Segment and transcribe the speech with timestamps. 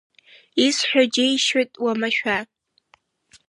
[0.65, 2.37] Исҳәо џьеишьоит уамашәа.